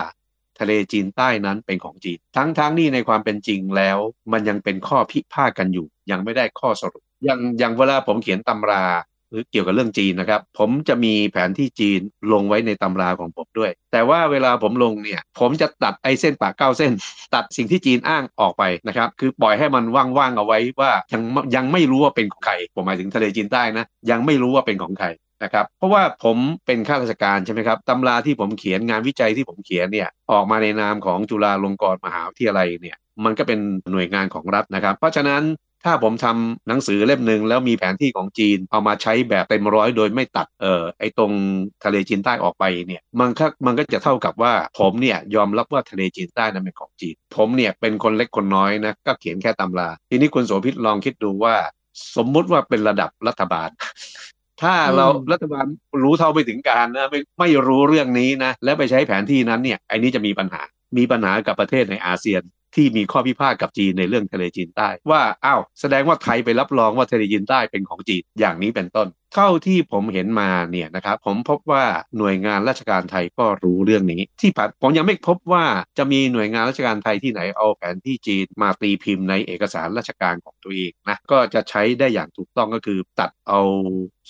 [0.60, 3.98] ทะเลจีนใต้นั้นเป็นของจีน ทั้งๆทนี่ในความเป็นจริงแล้ว
[4.32, 8.84] มันยังเป็นข้อพิพาทกันอยู่ ยังไม่ได้ข้อสรุปอย่างอย่างเวลาผมเขียนตำรา
[9.32, 12.00] หรือเกี่ยวกับเรื่องจีนนะครับ ผมจะมีแผนที่จีน
[12.34, 16.92] ลงไว้ในตำราของผมด้วย แต่ว่าเวลาผมลงเนี่ย ผมจะตัดไอ้เส้นปากเก้าเส้น
[17.36, 21.22] ตัดสิ่งที่จีนอ้างออกไปนะครับ คือปล่อยให้มันว่างๆเอาไว้ว่ายัง
[21.56, 25.08] ยังไม่รู้ว่าเป็นของใคร ผมหมายถึงทะเลจีนใต้นะ ยังไม่รู้ว่าเป็นของใคร
[25.44, 33.60] นะครับเพราะว่าผมเป็นข้าราชการใช่ไหมครับตำราที่ผมเขียนงานวิจัยที่ผมเขียนเนี่ยออกมาในนามของจุฬาลงกรณ์มหาวิทยาลัยเนี่ยมันก็เป็น
[33.92, 35.42] หน่วยงานของรัฐนะครับ เพราะฉะนั้น
[35.86, 41.32] ถ้าผมทำหนังสือเล่มหนึ่งแล้วมีแผนที่ของจีนเอามาใช้แบบเต็มร้อยโดยไม่ตัดเอ่อไอ้ตรง
[41.84, 51.56] ทะเลจีนใต้ออกไปเนี่ยมันก็มันก็จะเท่ากับว่าผมเนี่ยยอมรับว่าทะเลจีนใต้นั้นเป็นของจีน ผมเนี่ยเป็นคนเล็กคนน้อยนะก็เขียนแค่ตำรา ทีนี้คุณโสภิตลองคิดดูว่า
[52.16, 53.70] สมมุติว่าเป็นระดับรัฐบาล
[54.62, 55.66] ถ้าเรารัฐบาล
[56.04, 60.62] รู้เท่าไม่ถึงการนะไม่ไม่รู้เรื่องนี้นะแล้วไปใช้แผนที่นั้นเนี่ยไอ้นี้จะมีปัญหา
[60.98, 62.42] มีปัญหากับประเทศในอาเซียน
[62.76, 71.84] ที่มีข้อพิพาทกับจีนในเรื่องทะเลจีนใต้ ว่าอ้าวแสดงว่าไทยไปรับรองว่าทะเลจีนใต้เป็นของจีนอย่างนี้เป็นต้นเท่าที่ผมเห็นมาเนี่ยนะครับผมพบว่า
[72.18, 75.66] หน่วยงานราชการไทยก็รู้เรื่องนี้ ที่ผมยังไม่พบว่า
[75.98, 83.62] จะมีหน่วยงานราชการไทยที่ไหนเอาแผนที่จีนมาตีพิมพ์ในเอกสารราชการของตัวเองนะก็จะใช้ได้อย่างถูกต้องก็คือ ตัดเอา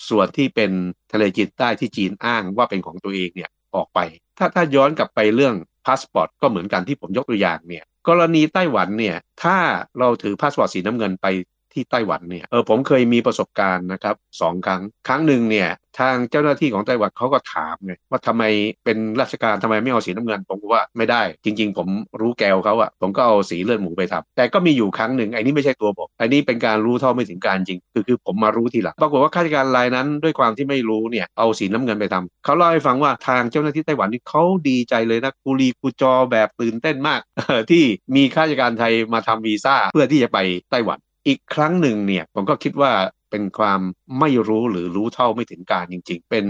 [0.08, 0.70] ส่วนที่เป็น
[1.12, 3.98] ทะเลจีนใต้ที่จีนอ้างว่าเป็นของตัวเองเนี่ยออกไป
[4.38, 5.54] ถ้าถ้าย้อนกลับไปเรื่อง
[5.86, 9.56] พาสปอร์ตก็เหมือนกันที่ผมยกตัวอย่างเนี่ย กรณีไต้หวันเนี่ย ถ้า
[9.98, 11.26] เราถือพาสปอร์ตสีน้ำเงินไป
[11.74, 15.68] ที่ไต้หวันเนี่ยเออผมเคยมีประสบการณ์นะครับสองครั้ง ครั้งหนึ่งเนี่ย
[16.00, 18.42] ทางเจ้าหน้าที่ของไต้หวันเขาก็ถามไงว่าทำไม
[18.84, 21.88] เป็นราชการทำไมไม่เอาสีน้ำเงิน ผมว่าไม่ได้ จริง ๆ ผม
[22.20, 37.20] รู้แกวเขาอะผมก็เอาสีเลือดหมูไปทำแต่ก็มีอยู่ครั้งหนึ่งไอ้นี่ไม่ใช่ตัวผมไอ้นี่เป็นการรู้เท่าไม่ถึงการจริง คือคือผมมารู้ทีหลังปรากฏว่าข้าราชการรายนั้นด้วยความที่ไม่รู้เนี่ยเอาสีน้ำเงินไปทำเขาเล่าให้ฟังว่าทางเจ้าหน้าที่ไต้หวันนี่เขาดีใจเลยนะกูรีกูจอแบบตื่นเต้นมาก
[37.70, 37.84] ที่
[38.16, 40.38] มีข้าราชการไทยมาทำวีซ่าเพื่อที่จะไป
[40.70, 42.92] ไต้หวัน อีกครั้งหนึ่งเนี่ยผมก็คิดว่า
[43.30, 43.80] เป็นความ
[44.18, 46.46] ไม่รู้หรือรู้เท่าไม่ถึงการณ์จริง ๆ เป็น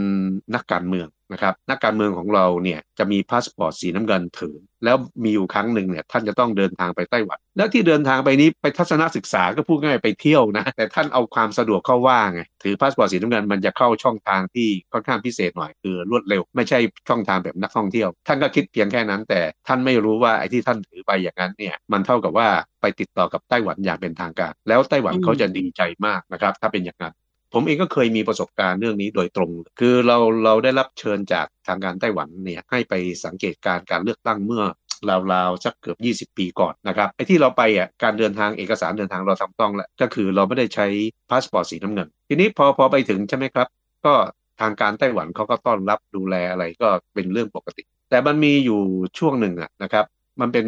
[0.55, 22.49] นักการเมือง นะครับนักการเมืองของเราเนี่ยจะมีพาสปอร์ตสีน้ำเงินถือแล้วมีอยู่ครั้งหนึ่งเนี่ยท่านจะต้องเดินทางไปไต้หวัน แล้วที่เดินทางไปนี้ไปทัศนศึกษาก็พูดง่ายไปเที่ยวนะ แต่ท่านเอาความสะดวกเข้าว่าไงถือพาสปอร์ตสีน้ำเงินมันจะเข้าช่องทางที่ค่อนข้างพิเศษหน่อยคือรวดเร็ว ไม่ใช่ช่องทางแบบนักท่องเที่ยว ท่านก็คิดเพียงแค่นั้น แต่ท่านไม่รู้ว่าไอ้ที่ท่านถือไปอย่างนั้นเนี่ยมันเท่ากับว่า
[22.81, 27.15] ไปติดต่อกับไต้หวันอย่างเป็นทางการ แล้วไต้หวันเขาจะดีใจมากนะครับถ้าเป็นอย่างนั้น
[27.53, 34.65] ผมเองก็เคยมีประสบการณ์เรื่องนี้โดยตรง คือเราเราได้รับเชิญจากทางการไต้หวันเนี่ยให้ไปสังเกตการณ์การเลือกตั้งเมื่อ
[35.33, 40.87] ราวๆสักเกือบ 20 ปีก่อนนะครับไอ้ที่เราไปอะการเดินทางเอกสารเดินทางเราทำต้องแล้วก็คือเราไม่ได้ใช้
[41.31, 43.67] พาสปอร์ตสีน้ำเงิน ทีนี้พอพอไปถึงใช่ไหมครับ
[44.05, 44.15] ก็
[44.61, 48.81] ทางการไต้หวันเขาก็ต้อนรับดูแลอะไรก็เป็นเรื่องปกติ แต่มันมีอยู่
[49.19, 50.05] ช่วงหนึ่งอะนะครับ
[50.41, 50.67] มันเป็น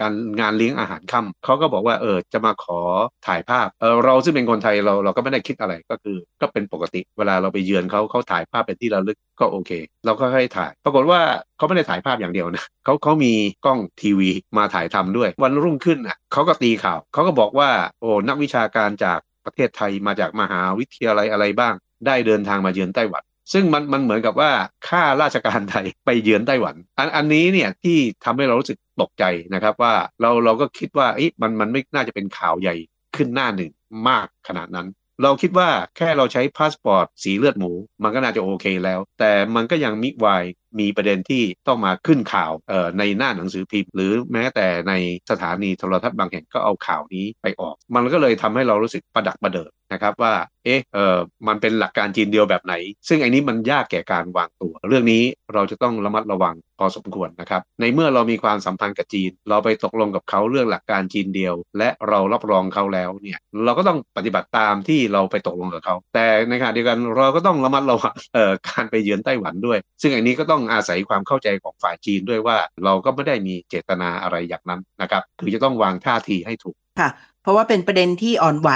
[0.00, 2.80] การงานเลี้ยงอาหารค่ำเขาก็บอกว่าเออจะมาขอ
[3.26, 9.70] ถ่ายภาพเออเราซึ่งเป็นคนไทยเราเราก็ไม่ได้คิดอะไรก็คือ ก็เป็นปกติ เวลาเราไปเยือนเขาเขาถ่ายภาพเป็นที่ระลึกก็โอเค
[10.06, 11.20] เราก็ให้ถ่าย ปรากฏว่า
[11.56, 13.32] เขาไม่ได้ถ่ายภาพอย่างเดียวนะเขาเขามี
[13.64, 21.74] กล้องทีวีมาถ่ายทำด้วย วันรุ่งขึ้นอะเขาก็ตีข่าวเขาก็บอกว่าโอ้นักวิชาการจากประเทศไทยมาจากมหาวิทยาลัยอะไรบ้าง
[22.06, 24.50] ได้เดินทางมาเยือนไต้หวัน ซึ่งมันมันเหมือนกับว่า
[24.88, 31.08] ข้าราชการไทยไปเยือนไต้หวัน อันอันนี้เนี่ยที่ทำให้เรารู้สึกตกใจนะครับว่าเราเราก็คิดว่า
[31.42, 32.74] มันมันไม่น่าจะเป็นข่าวใหญ่
[33.16, 33.70] ขึ้นหน้าหนึ่ง
[34.08, 34.88] มากขนาดนั้น
[35.22, 40.44] เราคิดว่าแค่เราใช้พาสปอร์ตสีเลือดหมู มันก็น่าจะโอเคแล้ว แต่มันก็ยังมิวาย
[40.78, 42.50] มีประเด็นที่ต้องมาขึ้นข่าว
[42.98, 44.92] ในหน้าหนังสือพิมพ์หรือแม้แต่ใน
[45.30, 51.16] สถานีโทรทัศน์บางแห่งก็เอาข่าวนี้ไปออก มันก็เลยทำให้เรารู้สึกประดักประเดิดนะครับว่า เอ๊ะ เออ
[51.48, 52.74] มันเป็นหลักการจีนเดียวแบบไหน
[53.08, 55.22] ซึ่งอันนี้มันยากแก่การวางตัว เรื่องนี้
[55.54, 77.10] เราจะต้องระมัดระวังพอสมควรนะครับ ในเมื่อเรามีความสัมพันธ์กับจีน เราไปตกลงกับเขาเรื่องหลักการจีนเดียว และเรารับรองเขาแล้วเนี่ย เราก็ต้องปฏิบัติตามที่เราไปตกลงกับเขา แต่ในขณะเดียวกันเราก็ต้องระมัดระวัง เอ่อ การไปเยือนไต้หวันด้วย ซึ่งอันนี้ก็ต้องอาศัยความเข้าใจของฝ่ายจีนด้วยว่า เราก็ไม่ได้มีเจตนาอะไรอย่างนั้นนะครับคือจะต้องวางท่าทีให้ถูกค่ะ
[77.42, 78.70] เพราะว่าเป็นประเด็นที่อ่อนไหว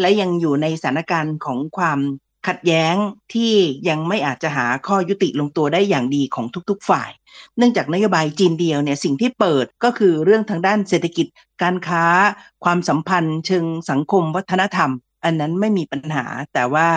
[0.00, 2.00] และยังอยู่ในสถานการณ์ของความ
[2.48, 2.94] ขัดแย้ง
[3.34, 3.54] ที่
[3.88, 7.10] ยังไม่อาจจะหาข้อยุติลงตัวได้อย่างดีของทุกๆฝ่าย
[7.56, 11.26] เนื่องจากนโยบายจีนเดียวเนี่ยสิ่งที่เปิดก็คือเรื่องทางด้านเศรษฐกิจ
[11.62, 12.04] การค้า
[12.64, 14.90] ความสัมพันธ์ เชิงสังคมวัฒนธรรม
[15.24, 16.88] อันนั้นไม่มีปัญหา แต่ว่า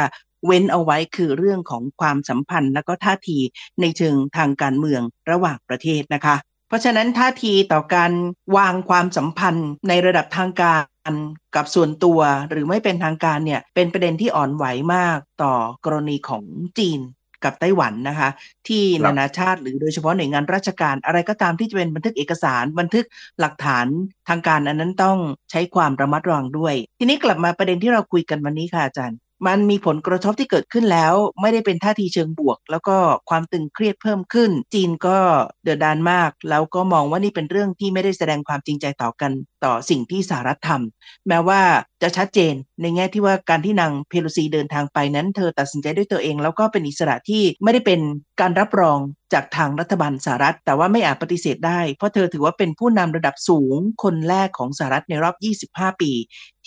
[0.45, 3.37] เว้นเอาไว้คือเรื่องของความสัมพันธ์ และก็ท่าที
[3.81, 5.01] ในเชิงทางการเมือง
[5.31, 6.35] ระหว่างประเทศนะคะ
[6.67, 8.11] เพราะฉะนั้นท่าทีต่อการ
[8.57, 10.75] วางความสัมพันธ์ในระดับทางกา
[11.09, 11.11] ร
[11.55, 15.53] กับส่วนตัวหรือไม่เป็นทางการเนี่ยเป็นประเด็นที่อ่อนไหวมากต่อ
[15.85, 16.43] กรณีของ
[16.77, 16.99] จีน
[17.43, 18.29] กับไต้หวันนะคะ
[18.67, 23.05] ที่นานาชาติหรือโดยเฉพาะหน่วยงานราชการอะไรก็ตามที่จะเป็นบันทึกเอกสารบันทึก
[23.39, 23.85] หลักฐาน
[24.29, 25.17] ทางการอันนั้นต้อง
[25.51, 32.97] ใช้ความระมัดระวังด้วย ทีนี้กลับมาประเด็นที่เราคุยกันวันนี้ค่ะอาจารย์ มันมีผลกระทบที่เกิดขึ้นแล้ว ไม่ได้เป็นท่าทีเชิงบวก แล้วก็
[33.29, 35.17] ความตึงเครียดเพิ่มขึ้น จีนก็
[35.63, 39.31] เดือดดานมาก แล้วก็มองว่านี่เป็นเรื่องที่ไม่ได้แสดงความจริงใจต่อกัน
[39.65, 41.61] ต่อสิ่งที่สหรัฐทำแม้ว่า
[42.01, 48.01] จะชัดเจนในแง่ที่ว่าการที่นางเพโลซีเดินทางไปนั้น เธอตัดสินใจด้วยตัวเอง แล้วก็เป็นอิสระที่ไม่ได้เป็น
[48.41, 48.99] การรับรอง
[49.33, 55.35] จากทางรัฐบาลสหรัฐ แต่ว่าไม่อาจปฏิเสธได้ เพราะเธอถือว่าเป็นผู้นำระดับสูงคนแรกของสหรัฐในรอบ
[55.77, 56.11] 25 ปี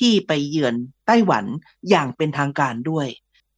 [0.00, 0.74] ที่ไปเยือน
[1.06, 1.44] ไต้หวัน
[1.90, 3.08] อย่างเป็นทางการด้วย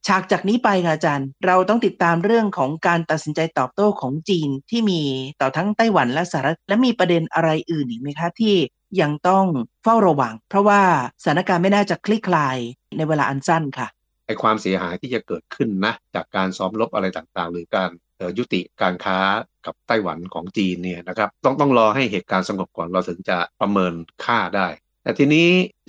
[0.07, 5.01] ฉากจากนี้ไปค่ะอาจารย์ เราต้องติดตามเรื่องของการตัดสินใจตอบโต้ของจีนที่มี
[5.40, 8.55] ต่อทั้งไต้หวันและสหรัฐและมีประเด็นอะไรอื่นอีกไหมคะที่
[9.01, 9.46] ยังต้อง
[9.83, 10.81] เฝ้าระวัง เพราะว่า
[11.22, 12.57] สถานการณ์ไม่น่าจะคลี่คลาย
[12.96, 13.88] ในเวลาอันสั้นค่ะ
[14.27, 17.90] ไอความเสียหายที่จะเกิดขึ้นนะจากการซ้อมรบอะไรต่างๆ หรือการ
[18.38, 19.18] ยุติการค้า
[19.66, 23.92] กับไต้หวันของจีนเนี่ยนะครับต้องต้องรอให้เหตุการณ์สงบก่อนเราถึงจะประเมิน
[24.24, 24.68] ค่าได้
[25.03, 25.48] แต่ทีนี้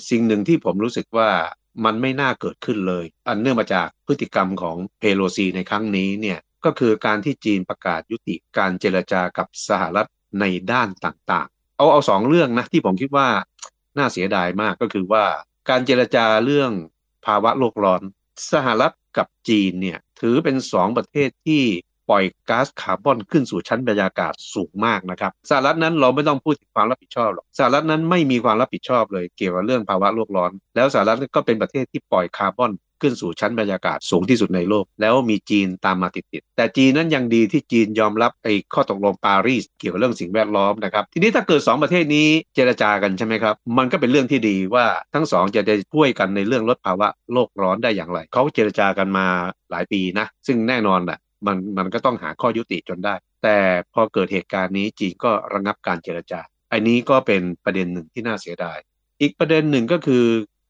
[0.10, 1.30] สิ่งหนึ่งที่ผมรู้สึกว่า
[1.86, 10.10] มันไม่น่าเกิดขึ้นเลย อันเนื่องมาจากพฤติกรรมของเพโลซีในครั้งนี้เนี่ยก็คือการที่จีนประกาศยุติการเจรจากับสหรัฐ
[10.40, 13.28] ในด้านต่างๆ เอาเอาสองเรื่องนะที่ผมคิดว่า
[13.98, 15.26] น่าเสียดายมากก็คือว่า
[15.70, 16.72] การเจรจาเรื่อง
[17.26, 18.02] ภาวะโลกร้อน
[18.52, 21.63] สหรัฐกับจีนเนี่ยถือเป็นสองประเทศที่
[22.10, 49.26] ปล่อยก๊าซคาร์บอนขึ้นสู่ชั้นบรรยากาศสูงมากนะครับสหรัฐนั้นเราไม่ต้องพูดถึงความรับผิดชอบหรอกสหรัฐนั้นไม่มีความรับผิดชอบเลยเกี่ยวกับเรื่องภาวะโลกร้อน แล้วสหรัฐก็เป็นประเทศที่ปล่อยคาร์บอน ขึ้นสู่ชั้นบรรยากาศสูงที่สุดในโลก แล้วมีจีนตามมาติดๆแต่จีนนั้นยังดีที่จีนยอมรับไอ้ข้อตกลงปารีสเกี่ยวกับเรื่องสิ่งแวดล้อมนะครับ ทีนี้ถ้าเกิด 2 ประเทศนี้เจรจากันใช่ไหมครับ มันก็เป็นเรื่องที่ดีว่าทั้งสองจะได้ช่วยกันในเรื่องลดภาวะโลกร้อนได้อย่างไรเขาเจรจากันมา
[49.72, 53.58] หลายปีนะ ซึ่งแน่นอนแหละมันมันก็ต้องหาข้อยุติจนได้ แต่
[53.94, 56.40] พอเกิดเหตุการณ์นี้จีนก็ระงับการเจรจา
[56.72, 58.78] อันนี้ก็เป็นประเด็นหนึ่งที่น่าเสียดาย
[59.22, 60.26] อีกประเด็นหนึ่งก็คือ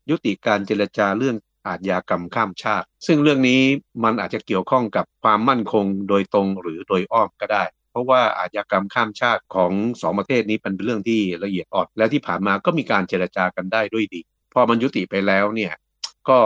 [0.10, 1.36] ยุติการเจรจาเรื่อง
[1.68, 3.62] อาชญากรรมข้ามชาติ ซึ่งเรื่องนี้
[4.04, 14.22] มันอาจจะเกี่ยวข้องกับความมั่นคงโดยตรงหรือโดยอ้อมก็ได้ เพราะว่าอาชญากรรมข้ามชาติของสองประเทศนี้เป็นเรื่องที่ละเอียดอ่อนและที่ผ่านมาก็มีการเจรจากันได้ด้วยดี
[14.54, 15.74] พอมันยุติไปแล้วเนี่ย
[16.30, 16.40] ก็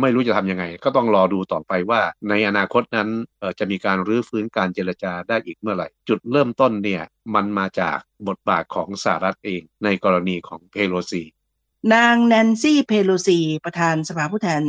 [0.00, 3.08] ไม่รู้จะทำยังไง ก็ต้องรอดูต่อไปว่าในอนาคตนั้น
[3.58, 7.02] จะมีการรื้อฟื้นการเจรจาได้อีกเมื่อไหร่ จุดเริ่มต้นเนี่ย
[7.34, 11.22] มันมาจากบทบาทของสหรัฐเองในกรณีของเพโลซี
[11.94, 14.62] นางแนนซี่เพโลซี ประธานสภาผู้แทน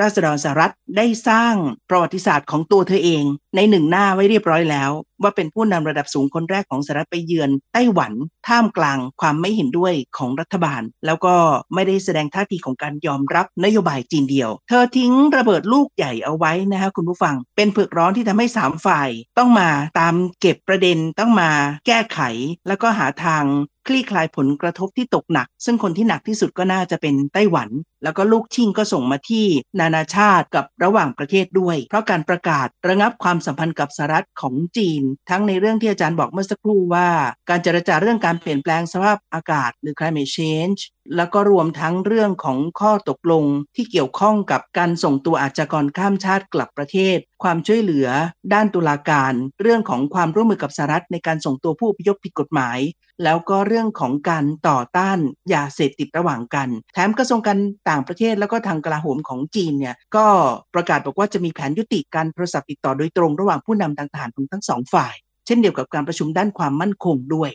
[0.00, 1.54] ราษฎรสหรัฐได้สร้าง
[1.90, 3.24] ประวัติศาสตร์ของตัวเธอเอง
[3.56, 4.90] ในหนึ่งหน้าไว้เรียบร้อยแล้ว
[5.22, 8.12] ว่าเป็นผู้นำระดับสูงคนแรกของสหรัฐไปเยือนไต้หวัน
[8.48, 11.34] ท่ามกลางความไม่เห็นด้วยของรัฐบาล แล้วก็
[11.74, 21.50] ไม่ได้แสดงท่าทีของการยอมรับนโยบายจีนเดียว เธอทิ้งระเบิดลูกใหญ่เอาไว้นะคะคุณผู้ฟัง เป็นเผือกร้อนที่ทำให้สามฝ่าย ต้องมาตามเก็บประเด็นต้องมา
[21.86, 22.20] แก้ไข
[22.68, 23.44] แล้วก็หาทาง
[23.86, 27.68] คลี่คลายผลกระทบที่ตกหนัก ซึ่งคนที่หนักที่สุดก็น่าจะเป็นไต้หวัน
[28.02, 29.46] แล้วก็ลูกชิงก็ส่งมาที่
[29.80, 37.08] นานาชาติกับระหว่างประเทศด้วย เพราะการประกาศระงับความสัมพันธ์กับสหรัฐของจีน ทั้งในเรื่องที่อาจารย์บอกเมื่อสักครู่ว่า
[37.48, 40.80] การเจรจาเรื่องการเปลี่ยนแปลงสภาพอากาศหรือ climate change
[41.16, 43.44] แล้วก็รวมทั้งเรื่องของข้อตกลง
[43.76, 48.08] ที่เกี่ยวข้องกับการส่งตัวอาชญากรข้ามชาติกลับประเทศ ความช่วยเหลือ
[48.54, 52.78] ด้านตุลาการ เรื่องของความร่วมมือกับสหรัฐในการส่งตัวผู้พยพผิดกฎหมาย
[53.24, 55.18] แล้วก็เรื่องของการต่อต้าน
[55.54, 57.58] ยาเสพติดระหว่างกัน แถมกระทรวงการ
[57.90, 60.26] ต่างประเทศแล้วก็ทางกลาโหมของจีนเนี่ยก็
[60.74, 65.14] ประกาศบอกว่าจะมีแผนยุติการโทรศัพท์ติดต่อโดยตรงระหว่างผู้นำทางทหารของทั้งสองฝ่าย
[65.46, 67.50] เช่นเดียวกับการประชุมด้านความมั่นคงด้วย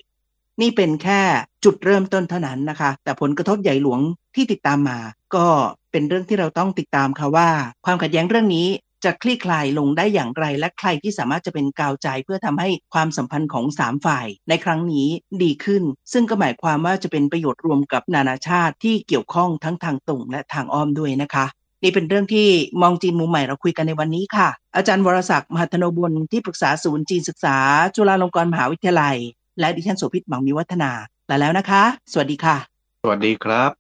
[0.61, 1.21] นี่เป็นแค่
[1.63, 3.99] จุดเริ่มต้นเท่านั้นนะคะ แต่ผลกระทบใหญ่หลวง
[4.35, 4.99] ที่ติดตามมา
[5.35, 5.45] ก็
[5.91, 7.49] เป็นเรื่องที่เราต้องติดตามค่ะว่า
[7.85, 8.67] ความขัดแย้งเรื่องนี้
[9.03, 15.07] จะคลี่คลายลงได้อย่างไร และใครที่สามารถจะเป็นกาวใจเพื่อทำให้ความสัมพันธ์ของ 3 ฝ่าย ในครั้งนี้
[15.43, 21.45] ดีขึ้น ซึ่งก็หมายความว่าจะเป็นประโยชน์รวมกับนานาชาติที่เกี่ยวข้องทั้งทางตรงและทางอ้อมด้วยนะคะ
[21.83, 22.47] นี่เป็นเรื่องที่
[22.81, 27.57] มองจีนมุมใหม่เราคุยกันในวันนี้ค่ะ อาจารย์วรศักดิ์มหัทโนบุญที่ปรึกษาศูนย์จีนศึกษา
[27.95, 29.17] จุฬาลงกรณ์มหาวิทยาลัย
[29.59, 30.91] และดิฉันโสภิตหมังมีวัฒนา
[31.29, 32.57] ลาแล้วนะคะ สวัสดีค่ะ
[33.01, 33.71] สวัสดีครับ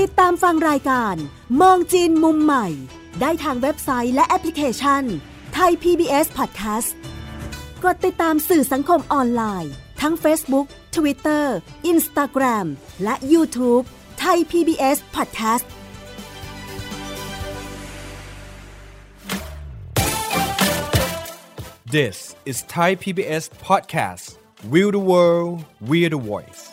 [0.00, 1.14] ติดตามฟังรายการ
[1.62, 2.66] มองจีนมุมใหม่
[3.20, 5.02] ได้ทางเว็บไซต์และแอปพลิเคชัน
[5.54, 6.90] ไทย PBS Podcast
[7.84, 11.44] กดติดตามสื่อสังคมออนไลน์ ทั้ง Facebook Twitter
[11.92, 12.66] Instagram
[13.04, 13.84] และ YouTube
[14.20, 15.64] ไทย PBS Podcast
[21.94, 24.38] This is Thai PBS Podcast.
[24.68, 26.72] We the world, we the voice.